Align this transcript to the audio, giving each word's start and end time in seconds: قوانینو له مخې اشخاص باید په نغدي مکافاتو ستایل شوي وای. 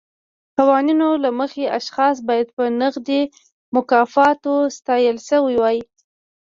قوانینو 0.57 1.09
له 1.23 1.29
مخې 1.39 1.65
اشخاص 1.79 2.15
باید 2.27 2.47
په 2.55 2.63
نغدي 2.79 3.21
مکافاتو 3.75 4.53
ستایل 4.77 5.17
شوي 5.29 5.55
وای. 5.59 5.77